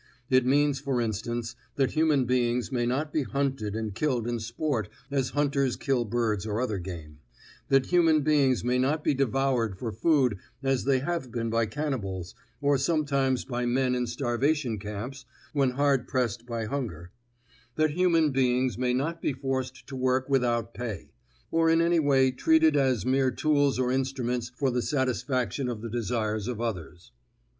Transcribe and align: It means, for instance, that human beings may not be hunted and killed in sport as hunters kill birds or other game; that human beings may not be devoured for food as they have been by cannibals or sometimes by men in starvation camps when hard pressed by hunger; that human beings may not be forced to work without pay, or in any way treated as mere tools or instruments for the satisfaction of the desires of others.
It 0.31 0.47
means, 0.47 0.79
for 0.79 0.99
instance, 0.99 1.53
that 1.75 1.91
human 1.91 2.25
beings 2.25 2.71
may 2.71 2.87
not 2.87 3.13
be 3.13 3.21
hunted 3.21 3.75
and 3.75 3.93
killed 3.93 4.25
in 4.27 4.39
sport 4.39 4.89
as 5.11 5.29
hunters 5.37 5.75
kill 5.75 6.05
birds 6.05 6.43
or 6.47 6.59
other 6.59 6.79
game; 6.79 7.19
that 7.67 7.85
human 7.85 8.21
beings 8.21 8.63
may 8.63 8.79
not 8.79 9.03
be 9.03 9.13
devoured 9.13 9.77
for 9.77 9.91
food 9.91 10.39
as 10.63 10.85
they 10.85 11.01
have 11.01 11.31
been 11.31 11.51
by 11.51 11.67
cannibals 11.67 12.33
or 12.61 12.79
sometimes 12.79 13.45
by 13.45 13.67
men 13.67 13.93
in 13.93 14.07
starvation 14.07 14.79
camps 14.79 15.25
when 15.53 15.69
hard 15.69 16.07
pressed 16.07 16.47
by 16.47 16.65
hunger; 16.65 17.11
that 17.75 17.91
human 17.91 18.31
beings 18.31 18.79
may 18.79 18.95
not 18.95 19.21
be 19.21 19.33
forced 19.33 19.85
to 19.85 19.95
work 19.95 20.27
without 20.27 20.73
pay, 20.73 21.11
or 21.51 21.69
in 21.69 21.79
any 21.79 21.99
way 21.99 22.31
treated 22.31 22.75
as 22.75 23.05
mere 23.05 23.29
tools 23.29 23.77
or 23.77 23.91
instruments 23.91 24.51
for 24.57 24.71
the 24.71 24.81
satisfaction 24.81 25.69
of 25.69 25.81
the 25.81 25.89
desires 25.91 26.47
of 26.47 26.59
others. 26.59 27.11